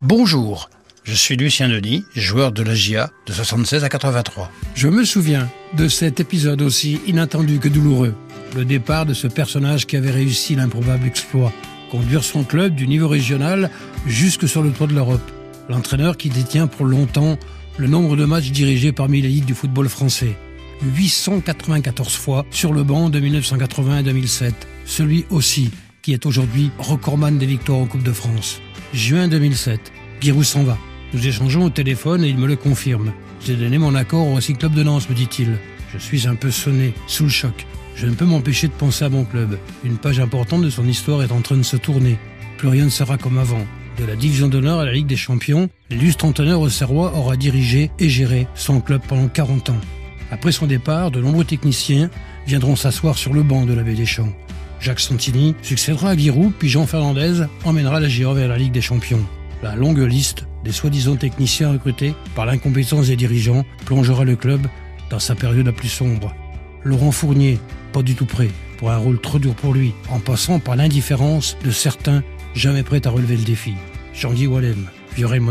[0.00, 0.70] Bonjour,
[1.02, 4.48] je suis Lucien Denis, joueur de la GIA de 76 à 83.
[4.76, 8.14] Je me souviens de cet épisode aussi inattendu que douloureux.
[8.54, 11.52] Le départ de ce personnage qui avait réussi l'improbable exploit,
[11.90, 13.72] conduire son club du niveau régional
[14.06, 15.32] jusque sur le toit de l'Europe.
[15.68, 17.36] L'entraîneur qui détient pour longtemps
[17.76, 20.36] le nombre de matchs dirigés parmi l'élite du football français.
[20.94, 24.54] 894 fois sur le banc de 1980 à 2007.
[24.86, 25.72] Celui aussi
[26.12, 28.60] est aujourd'hui recordman des victoires en Coupe de France.
[28.92, 30.78] Juin 2007, Giroud s'en va.
[31.12, 33.12] Nous échangeons au téléphone et il me le confirme.
[33.44, 35.56] J'ai donné mon accord au Racing Club de Nantes, me dit-il.
[35.92, 37.66] Je suis un peu sonné, sous le choc.
[37.96, 39.58] Je ne peux m'empêcher de penser à mon club.
[39.84, 42.18] Une page importante de son histoire est en train de se tourner.
[42.58, 43.66] Plus rien ne sera comme avant.
[43.98, 48.08] De la division d'honneur à la Ligue des Champions, l'illustre entraîneur auxerrois aura dirigé et
[48.08, 49.80] géré son club pendant 40 ans.
[50.30, 52.10] Après son départ, de nombreux techniciens
[52.46, 54.32] viendront s'asseoir sur le banc de la baie des Champs.
[54.80, 58.80] Jacques Santini succédera à Giroud, puis Jean Fernandez emmènera la Giro vers la Ligue des
[58.80, 59.24] Champions.
[59.62, 64.66] La longue liste des soi-disant techniciens recrutés par l'incompétence des dirigeants plongera le club
[65.10, 66.34] dans sa période la plus sombre.
[66.84, 67.58] Laurent Fournier,
[67.92, 71.56] pas du tout prêt, pour un rôle trop dur pour lui, en passant par l'indifférence
[71.64, 72.22] de certains
[72.54, 73.74] jamais prêts à relever le défi.
[74.14, 75.42] Jean-Guy Wallem, Viorel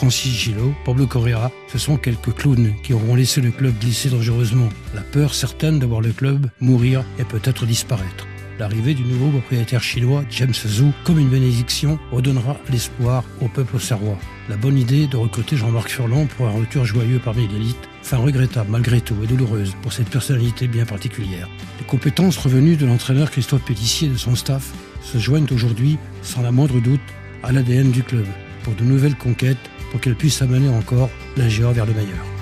[0.00, 4.70] Francis Gillot, Pablo Correa, ce sont quelques clowns qui auront laissé le club glisser dangereusement.
[4.94, 8.26] La peur certaine de voir le club mourir et peut-être disparaître.
[8.58, 14.16] L'arrivée du nouveau propriétaire chinois, James Zhu, comme une bénédiction, redonnera l'espoir au peuple serrois.
[14.48, 18.70] La bonne idée de recruter Jean-Marc Furlan pour un retour joyeux parmi l'élite, fin regrettable
[18.70, 21.50] malgré tout et douloureuse pour cette personnalité bien particulière.
[21.78, 26.40] Les compétences revenues de l'entraîneur Christophe Pétissier et de son staff se joignent aujourd'hui, sans
[26.40, 27.00] la moindre doute,
[27.42, 28.24] à l'ADN du club,
[28.62, 29.58] pour de nouvelles conquêtes,
[29.90, 32.39] pour qu'elle puisse amener encore la vers le meilleur.